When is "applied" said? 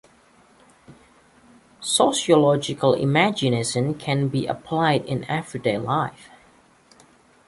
4.47-5.05